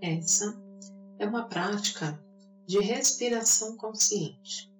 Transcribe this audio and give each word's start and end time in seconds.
Essa 0.00 0.60
é 1.18 1.26
uma 1.26 1.48
prática 1.48 2.20
de 2.66 2.80
respiração 2.80 3.76
consciente. 3.76 4.72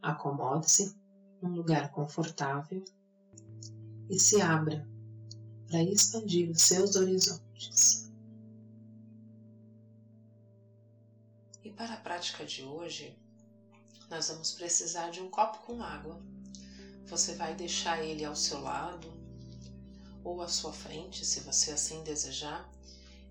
Acomode-se 0.00 0.96
num 1.42 1.54
lugar 1.54 1.90
confortável 1.90 2.84
e 4.08 4.18
se 4.18 4.40
abra 4.40 4.88
para 5.66 5.82
expandir 5.82 6.50
os 6.50 6.62
seus 6.62 6.94
horizontes. 6.94 8.08
E 11.64 11.70
para 11.70 11.94
a 11.94 12.00
prática 12.00 12.44
de 12.44 12.62
hoje, 12.62 13.18
nós 14.08 14.28
vamos 14.28 14.52
precisar 14.52 15.10
de 15.10 15.20
um 15.20 15.28
copo 15.28 15.58
com 15.66 15.82
água. 15.82 16.22
Você 17.06 17.34
vai 17.34 17.54
deixar 17.56 18.04
ele 18.04 18.24
ao 18.24 18.36
seu 18.36 18.60
lado 18.60 19.12
ou 20.22 20.40
à 20.40 20.48
sua 20.48 20.72
frente, 20.72 21.24
se 21.24 21.40
você 21.40 21.72
assim 21.72 22.02
desejar, 22.04 22.70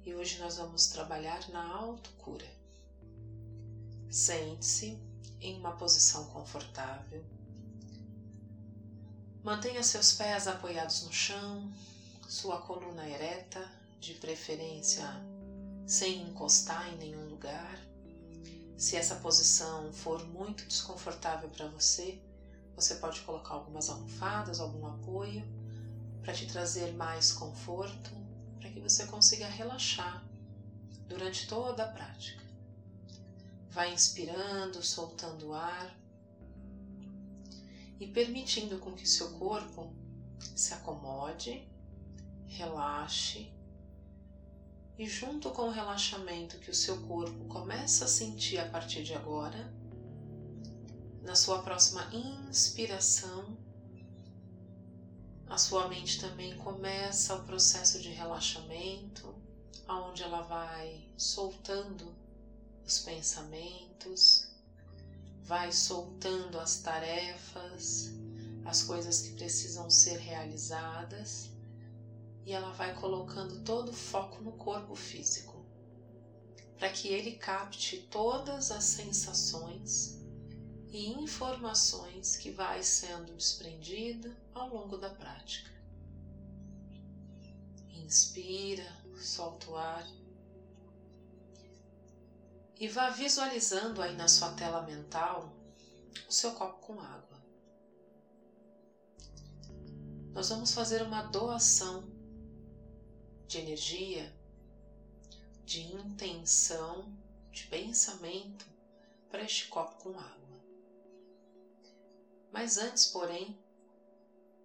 e 0.06 0.14
hoje 0.14 0.40
nós 0.40 0.58
vamos 0.58 0.88
trabalhar 0.88 1.48
na 1.50 1.66
autocura. 1.66 2.46
Sente-se 4.10 5.00
em 5.40 5.58
uma 5.58 5.72
posição 5.74 6.26
confortável. 6.26 7.24
Mantenha 9.44 9.84
seus 9.84 10.14
pés 10.14 10.48
apoiados 10.48 11.04
no 11.04 11.12
chão, 11.12 11.72
sua 12.28 12.62
coluna 12.62 13.08
ereta, 13.08 13.70
de 14.00 14.14
preferência 14.16 15.08
sem 15.86 16.24
encostar 16.24 16.90
em 16.94 16.98
nenhum 16.98 17.30
lugar. 17.30 17.80
Se 18.78 18.98
essa 18.98 19.16
posição 19.16 19.92
for 19.94 20.26
muito 20.28 20.66
desconfortável 20.66 21.50
para 21.50 21.68
você, 21.68 22.22
você 22.76 22.96
pode 22.96 23.22
colocar 23.22 23.54
algumas 23.54 23.90
almofadas, 23.90 24.60
algum 24.60 24.86
apoio 24.88 25.46
para 26.22 26.34
te 26.34 26.48
trazer 26.48 26.94
mais 26.94 27.32
conforto 27.32 28.23
que 28.74 28.80
você 28.80 29.06
consiga 29.06 29.48
relaxar 29.48 30.26
durante 31.08 31.48
toda 31.48 31.84
a 31.84 31.88
prática. 31.88 32.44
Vai 33.70 33.94
inspirando, 33.94 34.82
soltando 34.82 35.50
o 35.50 35.54
ar 35.54 35.96
e 38.00 38.08
permitindo 38.08 38.80
com 38.80 38.94
que 38.94 39.08
seu 39.08 39.32
corpo 39.38 39.94
se 40.56 40.74
acomode, 40.74 41.68
relaxe 42.48 43.52
e 44.98 45.08
junto 45.08 45.52
com 45.52 45.64
o 45.64 45.72
relaxamento 45.72 46.60
que 46.60 46.72
o 46.72 46.76
seu 46.76 47.02
corpo 47.04 47.46
começa 47.46 48.06
a 48.06 48.08
sentir 48.08 48.58
a 48.58 48.70
partir 48.70 49.04
de 49.04 49.14
agora, 49.14 49.74
na 51.22 51.36
sua 51.36 51.62
próxima 51.62 52.08
inspiração, 52.14 53.58
a 55.48 55.58
sua 55.58 55.88
mente 55.88 56.20
também 56.20 56.58
começa 56.58 57.36
o 57.36 57.44
processo 57.44 58.00
de 58.00 58.10
relaxamento, 58.10 59.36
aonde 59.88 60.24
ela 60.24 60.42
vai 60.42 61.06
soltando 61.18 62.16
os 62.86 63.00
pensamentos, 63.00 64.48
vai 65.44 65.72
soltando 65.72 66.60
as 66.60 66.78
tarefas, 66.78 68.12
as 68.66 68.82
coisas 68.84 69.22
que 69.22 69.34
precisam 69.34 69.90
ser 69.90 70.18
realizadas 70.18 71.52
e 72.46 72.52
ela 72.52 72.72
vai 72.72 72.94
colocando 72.96 73.64
todo 73.64 73.90
o 73.90 73.94
foco 73.94 74.42
no 74.42 74.54
corpo 74.54 74.96
físico, 74.96 75.66
para 76.78 76.90
que 76.90 77.08
ele 77.08 77.34
capte 77.34 77.98
todas 78.10 78.72
as 78.72 78.84
sensações 78.84 80.23
e 80.94 81.08
informações 81.10 82.38
que 82.38 82.52
vai 82.52 82.84
sendo 82.84 83.36
desprendida 83.36 84.32
ao 84.54 84.70
longo 84.70 84.96
da 84.96 85.10
prática. 85.10 85.72
Inspira, 87.90 88.88
solta 89.18 89.72
o 89.72 89.76
ar 89.76 90.08
e 92.80 92.88
vá 92.88 93.10
visualizando 93.10 94.04
aí 94.04 94.16
na 94.16 94.28
sua 94.28 94.52
tela 94.54 94.84
mental 94.84 95.52
o 96.30 96.32
seu 96.32 96.52
copo 96.54 96.80
com 96.86 97.00
água. 97.00 97.42
Nós 100.32 100.50
vamos 100.50 100.74
fazer 100.74 101.02
uma 101.02 101.24
doação 101.24 102.04
de 103.48 103.58
energia, 103.58 104.32
de 105.66 105.82
intenção, 105.82 107.12
de 107.52 107.66
pensamento 107.66 108.68
para 109.30 109.42
este 109.42 109.68
copo 109.70 109.96
com 110.04 110.20
água. 110.20 110.43
Mas 112.54 112.78
antes, 112.78 113.08
porém, 113.08 113.58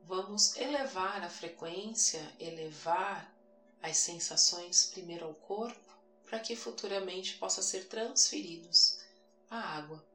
vamos 0.04 0.54
elevar 0.56 1.24
a 1.24 1.30
frequência, 1.30 2.20
elevar 2.38 3.34
as 3.80 3.96
sensações 3.96 4.84
primeiro 4.84 5.24
ao 5.24 5.32
corpo, 5.32 5.96
para 6.26 6.38
que 6.38 6.54
futuramente 6.54 7.38
possa 7.38 7.62
ser 7.62 7.88
transferidos 7.88 8.98
à 9.48 9.56
água, 9.56 10.06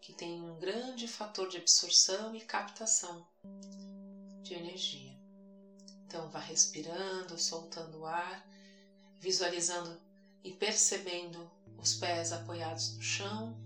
que 0.00 0.14
tem 0.14 0.40
um 0.40 0.58
grande 0.58 1.06
fator 1.06 1.50
de 1.50 1.58
absorção 1.58 2.34
e 2.34 2.40
captação 2.40 3.28
de 4.42 4.54
energia. 4.54 5.14
Então 6.06 6.30
vá 6.30 6.38
respirando, 6.38 7.38
soltando 7.38 8.00
o 8.00 8.06
ar, 8.06 8.42
visualizando 9.18 10.00
e 10.42 10.50
percebendo 10.50 11.50
os 11.76 11.92
pés 11.92 12.32
apoiados 12.32 12.96
no 12.96 13.02
chão, 13.02 13.63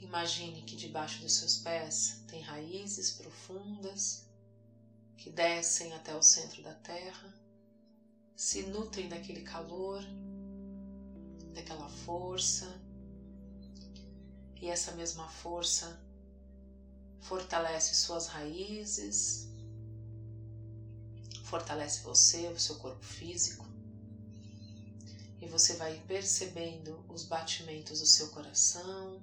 Imagine 0.00 0.62
que 0.62 0.76
debaixo 0.76 1.20
dos 1.20 1.34
seus 1.34 1.58
pés 1.58 2.24
tem 2.26 2.40
raízes 2.40 3.10
profundas 3.10 4.26
que 5.16 5.28
descem 5.28 5.92
até 5.92 6.16
o 6.16 6.22
centro 6.22 6.62
da 6.62 6.72
terra, 6.72 7.34
se 8.34 8.62
nutrem 8.62 9.10
daquele 9.10 9.42
calor, 9.42 10.02
daquela 11.52 11.88
força, 11.90 12.66
e 14.56 14.68
essa 14.68 14.92
mesma 14.92 15.28
força 15.28 16.02
fortalece 17.20 17.94
suas 17.94 18.26
raízes, 18.26 19.50
fortalece 21.44 22.00
você, 22.00 22.48
o 22.48 22.58
seu 22.58 22.76
corpo 22.76 23.04
físico, 23.04 23.66
e 25.42 25.46
você 25.46 25.74
vai 25.74 26.02
percebendo 26.06 27.04
os 27.06 27.24
batimentos 27.24 28.00
do 28.00 28.06
seu 28.06 28.28
coração 28.28 29.22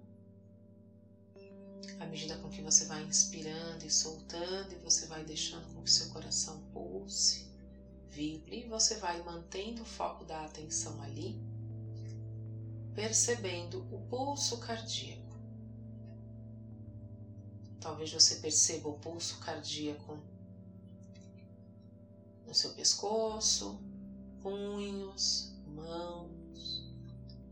à 2.00 2.06
medida 2.06 2.38
com 2.38 2.50
que 2.50 2.62
você 2.62 2.86
vai 2.86 3.04
inspirando 3.04 3.86
e 3.86 3.90
soltando, 3.90 4.74
e 4.74 4.78
você 4.78 5.06
vai 5.08 5.24
deixando 5.24 5.74
com 5.74 5.84
que 5.84 5.92
seu 5.92 6.10
coração 6.10 6.62
pulse, 6.74 7.48
vibre, 8.10 8.64
e 8.66 8.68
você 8.68 8.96
vai 8.96 9.22
mantendo 9.24 9.82
o 9.82 9.86
foco 9.86 10.26
da 10.26 10.44
atenção 10.44 11.02
ali, 11.02 11.40
percebendo 12.94 13.86
o 13.94 14.00
pulso 14.08 14.58
cardíaco. 14.60 15.38
Talvez 17.80 18.12
você 18.12 18.36
perceba 18.36 18.90
o 18.90 19.00
pulso 19.00 19.40
cardíaco 19.40 20.20
no 22.46 22.54
seu 22.54 22.74
pescoço, 22.74 23.80
punhos, 24.42 25.54
mãos, 25.68 26.92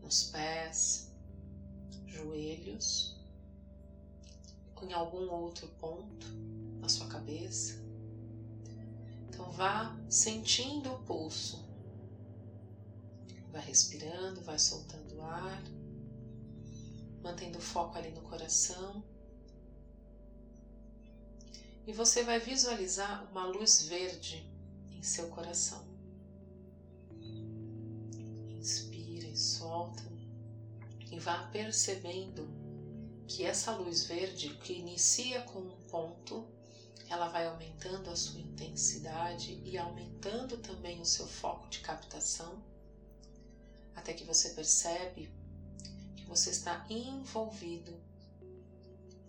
nos 0.02 0.24
pés, 0.24 1.12
joelhos 2.06 3.15
em 4.84 4.92
algum 4.92 5.30
outro 5.30 5.66
ponto 5.80 6.26
na 6.80 6.88
sua 6.88 7.06
cabeça. 7.06 7.74
Então 9.28 9.50
vá 9.52 9.96
sentindo 10.08 10.92
o 10.92 10.98
pulso. 11.00 11.64
Vai 13.50 13.64
respirando, 13.64 14.40
vai 14.42 14.58
soltando 14.58 15.16
o 15.16 15.22
ar, 15.22 15.62
mantendo 17.22 17.58
o 17.58 17.62
foco 17.62 17.96
ali 17.96 18.10
no 18.10 18.22
coração. 18.22 19.02
E 21.86 21.92
você 21.92 22.22
vai 22.22 22.38
visualizar 22.38 23.28
uma 23.30 23.46
luz 23.46 23.82
verde 23.82 24.44
em 24.90 25.02
seu 25.02 25.28
coração. 25.28 25.86
Inspira 28.48 29.28
e 29.28 29.36
solta 29.36 30.02
e 31.10 31.18
vá 31.18 31.46
percebendo 31.48 32.65
que 33.26 33.44
essa 33.44 33.72
luz 33.72 34.04
verde, 34.04 34.50
que 34.56 34.74
inicia 34.74 35.42
com 35.42 35.58
um 35.58 35.76
ponto, 35.88 36.46
ela 37.08 37.28
vai 37.28 37.46
aumentando 37.46 38.10
a 38.10 38.16
sua 38.16 38.40
intensidade 38.40 39.60
e 39.64 39.76
aumentando 39.78 40.56
também 40.58 41.00
o 41.00 41.06
seu 41.06 41.26
foco 41.26 41.68
de 41.68 41.80
captação, 41.80 42.62
até 43.94 44.12
que 44.12 44.24
você 44.24 44.50
percebe 44.50 45.32
que 46.16 46.24
você 46.26 46.50
está 46.50 46.86
envolvido 46.88 48.00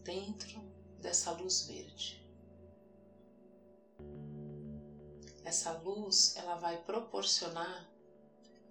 dentro 0.04 0.62
dessa 1.00 1.32
luz 1.32 1.64
verde. 1.68 2.26
Essa 5.44 5.72
luz 5.80 6.36
ela 6.36 6.56
vai 6.56 6.78
proporcionar 6.84 7.90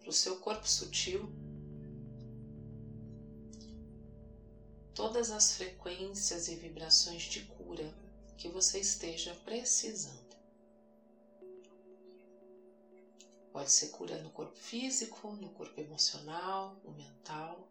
para 0.01 0.11
o 0.11 0.13
seu 0.13 0.37
corpo 0.39 0.69
sutil 0.69 1.46
todas 4.97 5.31
as 5.31 5.53
frequências 5.53 6.49
e 6.49 6.55
vibrações 6.55 7.25
de 7.25 7.43
cura 7.43 7.95
que 8.39 8.49
você 8.49 8.81
esteja 8.81 9.35
precisando. 9.45 10.35
Pode 13.53 13.71
ser 13.71 13.89
cura 13.89 14.17
no 14.17 14.31
corpo 14.31 14.57
físico, 14.57 15.29
no 15.33 15.51
corpo 15.51 15.79
emocional, 15.79 16.75
no 16.83 16.93
mental. 16.93 17.69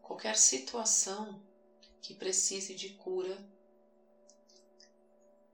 Qualquer 0.00 0.36
situação 0.36 1.42
que 2.00 2.14
precise 2.14 2.72
de 2.72 2.90
cura. 2.90 3.44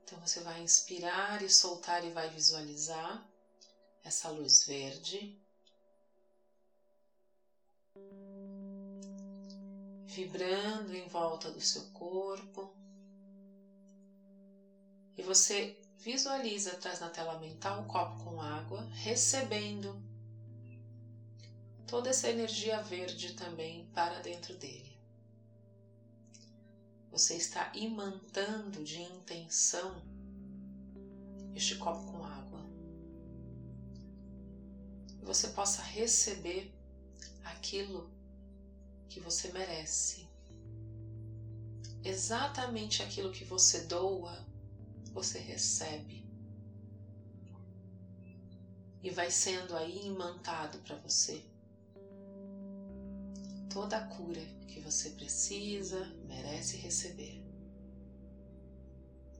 Então 0.03 0.21
você 0.21 0.41
vai 0.41 0.61
inspirar 0.61 1.41
e 1.41 1.49
soltar 1.49 2.05
e 2.05 2.11
vai 2.11 2.29
visualizar 2.29 3.27
essa 4.03 4.29
luz 4.29 4.65
verde. 4.65 5.35
Vibrando 10.06 10.95
em 10.95 11.09
volta 11.09 11.51
do 11.51 11.61
seu 11.61 11.83
corpo. 11.93 12.75
E 15.17 15.23
você 15.23 15.81
visualiza, 15.99 16.77
traz 16.77 17.01
na 17.01 17.09
tela 17.09 17.39
mental 17.39 17.83
um 17.83 17.89
copo 17.89 18.23
com 18.25 18.41
água, 18.41 18.83
recebendo 18.93 20.03
toda 21.87 22.11
essa 22.11 22.29
energia 22.29 22.83
verde 22.83 23.35
também 23.35 23.87
para 23.95 24.21
dentro 24.21 24.55
dele. 24.56 24.95
Você 27.11 27.37
está 27.37 27.71
imantando 27.75 28.83
de 28.83 29.01
intenção 29.01 30.03
este 31.55 31.77
copo 31.77 32.05
com 32.11 32.25
água. 32.25 32.61
Você 35.23 35.49
possa 35.49 35.81
receber 35.81 36.75
aquilo 37.45 38.14
que 39.09 39.21
você 39.21 39.53
merece. 39.53 40.29
Exatamente 42.03 43.03
aquilo 43.03 43.33
que 43.33 43.45
você 43.45 43.83
doa 43.83 44.45
você 45.12 45.39
recebe. 45.39 46.25
E 49.03 49.11
vai 49.11 49.31
sendo 49.31 49.77
aí 49.77 50.06
imantado 50.06 50.79
para 50.79 50.97
você 50.97 51.45
toda 53.75 53.97
a 53.97 54.06
cura 54.06 54.41
que 54.69 54.79
você 54.79 55.11
precisa, 55.11 56.06
merece 56.27 56.77
receber. 56.77 57.43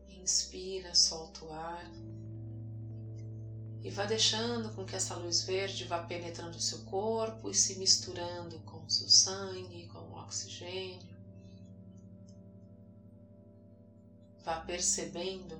Inspira, 0.09 0.93
solta 0.95 1.45
o 1.45 1.53
ar 1.53 1.89
e 3.85 3.91
vá 3.91 4.05
deixando 4.07 4.75
com 4.75 4.85
que 4.85 4.97
essa 4.97 5.15
luz 5.15 5.43
verde 5.43 5.85
vá 5.85 6.03
penetrando 6.03 6.57
o 6.57 6.61
seu 6.61 6.81
corpo 6.81 7.51
e 7.51 7.55
se 7.55 7.79
misturando 7.79 8.59
com 8.61 8.83
o 8.83 8.91
seu 8.91 9.09
sangue, 9.09 9.87
com 9.89 9.99
o 9.99 10.19
oxigênio. 10.19 11.15
vá 14.45 14.61
percebendo 14.61 15.59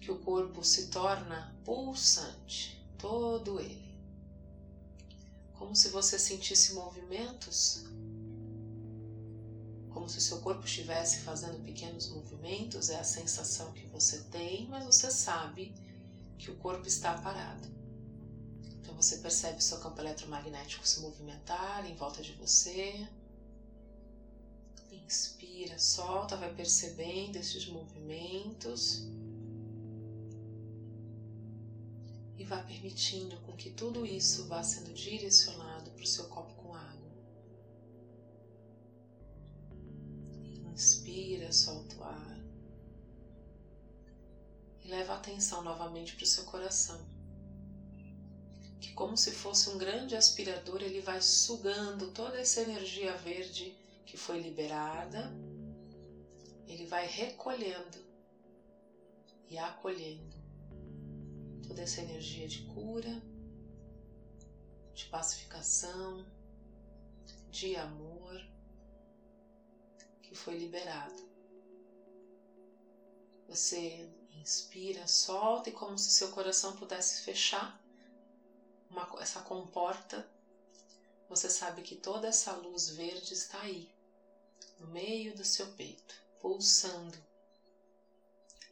que 0.00 0.10
o 0.10 0.18
corpo 0.18 0.64
se 0.64 0.88
torna 0.88 1.54
pulsante, 1.64 2.84
todo 2.98 3.60
ele. 3.60 3.96
Como 5.54 5.74
se 5.74 5.88
você 5.90 6.18
sentisse 6.18 6.74
movimentos, 6.74 7.84
como 9.90 10.08
se 10.08 10.18
o 10.18 10.20
seu 10.20 10.40
corpo 10.40 10.64
estivesse 10.64 11.20
fazendo 11.20 11.62
pequenos 11.64 12.08
movimentos, 12.10 12.90
é 12.90 12.98
a 12.98 13.04
sensação 13.04 13.72
que 13.72 13.86
você 13.86 14.18
tem, 14.24 14.66
mas 14.68 14.84
você 14.84 15.10
sabe 15.10 15.72
que 16.38 16.50
o 16.50 16.56
corpo 16.56 16.86
está 16.86 17.18
parado. 17.18 17.68
Então 18.80 18.94
você 18.94 19.18
percebe 19.18 19.58
o 19.58 19.62
seu 19.62 19.78
campo 19.80 20.00
eletromagnético 20.00 20.86
se 20.86 21.00
movimentar 21.00 21.84
em 21.84 21.94
volta 21.94 22.22
de 22.22 22.32
você, 22.32 23.06
Inspira, 24.90 25.78
solta, 25.78 26.36
vai 26.36 26.54
percebendo 26.54 27.36
esses 27.36 27.66
movimentos 27.66 29.06
e 32.36 32.44
vá 32.44 32.58
permitindo 32.58 33.36
com 33.40 33.52
que 33.52 33.70
tudo 33.70 34.04
isso 34.04 34.46
vá 34.46 34.62
sendo 34.62 34.92
direcionado 34.92 35.90
para 35.92 36.04
o 36.04 36.06
seu 36.06 36.28
copo 36.28 36.54
com 36.56 36.74
água. 36.74 37.10
Inspira, 40.72 41.52
solta 41.52 41.96
o 41.96 42.04
ar 42.04 42.37
leva 44.88 45.12
a 45.12 45.16
atenção 45.16 45.62
novamente 45.62 46.14
para 46.14 46.24
o 46.24 46.26
seu 46.26 46.44
coração. 46.44 46.98
Que, 48.80 48.92
como 48.94 49.16
se 49.16 49.30
fosse 49.30 49.68
um 49.68 49.78
grande 49.78 50.16
aspirador, 50.16 50.82
ele 50.82 51.00
vai 51.00 51.20
sugando 51.20 52.10
toda 52.10 52.40
essa 52.40 52.62
energia 52.62 53.14
verde 53.16 53.76
que 54.06 54.16
foi 54.16 54.40
liberada, 54.40 55.30
ele 56.66 56.86
vai 56.86 57.06
recolhendo 57.06 57.98
e 59.50 59.58
acolhendo 59.58 60.36
toda 61.66 61.82
essa 61.82 62.00
energia 62.00 62.48
de 62.48 62.62
cura, 62.62 63.22
de 64.94 65.04
pacificação, 65.06 66.24
de 67.50 67.76
amor 67.76 68.42
que 70.22 70.34
foi 70.34 70.56
liberado. 70.56 71.28
Você 73.48 74.08
inspira, 74.40 75.06
solta 75.06 75.68
e 75.68 75.72
como 75.72 75.98
se 75.98 76.10
seu 76.10 76.28
coração 76.30 76.76
pudesse 76.76 77.22
fechar 77.22 77.80
uma, 78.90 79.08
essa 79.20 79.40
comporta, 79.40 80.28
você 81.28 81.50
sabe 81.50 81.82
que 81.82 81.94
toda 81.94 82.28
essa 82.28 82.52
luz 82.52 82.88
verde 82.88 83.34
está 83.34 83.60
aí 83.60 83.88
no 84.78 84.86
meio 84.88 85.36
do 85.36 85.44
seu 85.44 85.66
peito, 85.72 86.14
pulsando 86.40 87.18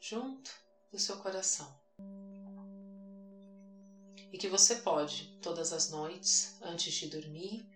junto 0.01 0.51
do 0.91 0.99
seu 0.99 1.17
coração. 1.17 1.75
E 4.33 4.39
que 4.39 4.49
você 4.49 4.77
pode, 4.77 5.39
todas 5.43 5.73
as 5.73 5.89
noites, 5.91 6.55
antes 6.61 6.93
de 6.95 7.07
dormir, 7.09 7.67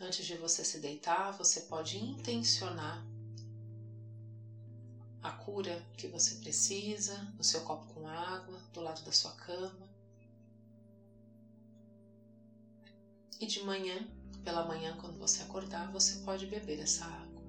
antes 0.00 0.24
de 0.24 0.36
você 0.36 0.64
se 0.64 0.78
deitar, 0.78 1.32
você 1.32 1.60
pode 1.60 1.98
intencionar 1.98 3.04
a 5.22 5.30
cura 5.30 5.84
que 5.96 6.08
você 6.08 6.36
precisa 6.36 7.16
no 7.36 7.44
seu 7.44 7.60
copo 7.62 7.92
com 7.92 8.06
água, 8.06 8.58
do 8.72 8.80
lado 8.80 9.02
da 9.02 9.12
sua 9.12 9.32
cama. 9.32 9.88
E 13.38 13.46
de 13.46 13.62
manhã, 13.62 14.06
pela 14.44 14.66
manhã, 14.66 14.96
quando 14.98 15.18
você 15.18 15.42
acordar, 15.42 15.90
você 15.92 16.20
pode 16.20 16.46
beber 16.46 16.80
essa 16.80 17.04
água. 17.04 17.42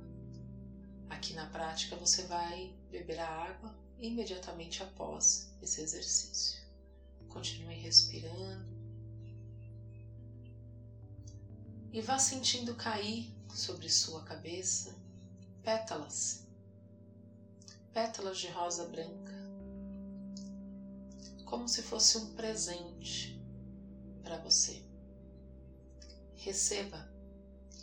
Aqui 1.09 1.33
na 1.33 1.45
prática 1.47 1.95
você 1.95 2.23
vai 2.23 2.73
beber 2.89 3.19
a 3.19 3.27
água 3.27 3.75
imediatamente 3.99 4.81
após 4.81 5.53
esse 5.61 5.81
exercício. 5.81 6.61
Continue 7.29 7.75
respirando 7.75 8.81
e 11.93 12.01
vá 12.01 12.17
sentindo 12.17 12.73
cair 12.75 13.33
sobre 13.49 13.89
sua 13.89 14.23
cabeça 14.23 14.95
pétalas, 15.63 16.40
pétalas 17.93 18.37
de 18.37 18.47
rosa 18.47 18.85
branca, 18.85 19.33
como 21.45 21.67
se 21.67 21.81
fosse 21.81 22.17
um 22.17 22.33
presente 22.33 23.41
para 24.23 24.37
você. 24.37 24.81
Receba 26.35 27.11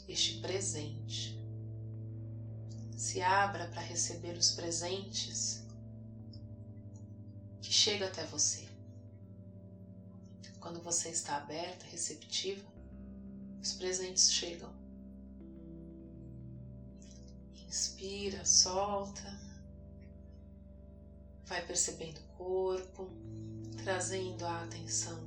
este 0.08 0.40
presente 0.40 1.38
se 2.96 3.20
abra 3.20 3.68
para 3.68 3.80
receber 3.82 4.36
os 4.36 4.50
presentes 4.52 5.62
que 7.60 7.72
chegam 7.72 8.08
até 8.08 8.24
você. 8.24 8.66
Quando 10.58 10.82
você 10.82 11.10
está 11.10 11.36
aberta, 11.36 11.86
receptiva, 11.86 12.66
os 13.62 13.72
presentes 13.74 14.32
chegam. 14.32 14.72
Inspira, 17.66 18.44
solta, 18.44 19.38
vai 21.48 21.64
percebendo 21.66 22.18
o 22.18 22.36
corpo, 22.36 23.08
trazendo 23.82 24.44
a 24.44 24.64
atenção 24.64 25.18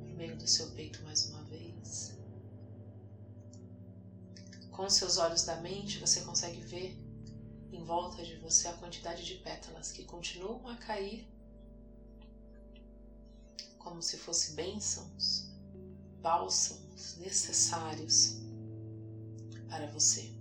para 0.00 0.12
meio 0.14 0.36
do 0.36 0.46
seu 0.46 0.70
peito 0.72 1.02
mais 1.04 1.30
uma 1.30 1.42
vez. 1.44 2.18
Com 4.72 4.90
seus 4.90 5.18
olhos 5.18 5.44
da 5.44 5.56
mente, 5.60 6.00
você 6.00 6.22
consegue 6.22 6.60
ver 6.60 6.98
em 7.72 7.84
volta 7.84 8.24
de 8.24 8.36
você 8.36 8.68
a 8.68 8.72
quantidade 8.72 9.24
de 9.24 9.36
pétalas 9.36 9.92
que 9.92 10.04
continuam 10.04 10.66
a 10.68 10.76
cair 10.76 11.28
como 13.78 14.02
se 14.02 14.16
fossem 14.16 14.54
bênçãos, 14.54 15.48
bálsamos 16.20 17.16
necessários 17.18 18.40
para 19.68 19.86
você. 19.90 20.32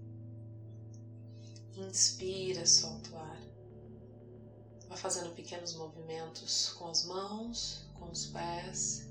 Inspira, 1.75 2.65
solta 2.65 3.09
o 3.11 3.17
ar. 3.17 3.50
Vá 4.91 4.97
fazendo 4.97 5.33
pequenos 5.33 5.73
movimentos 5.75 6.73
com 6.73 6.89
as 6.89 7.05
mãos, 7.05 7.85
com 7.93 8.11
os 8.11 8.25
pés. 8.25 9.07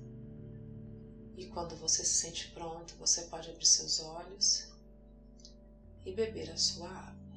E 1.39 1.47
quando 1.47 1.75
você 1.75 2.05
se 2.05 2.17
sente 2.17 2.49
pronto, 2.51 2.95
você 2.97 3.23
pode 3.23 3.49
abrir 3.49 3.65
seus 3.65 3.99
olhos 3.99 4.69
e 6.05 6.13
beber 6.13 6.51
a 6.51 6.57
sua 6.59 6.87
água. 6.87 7.30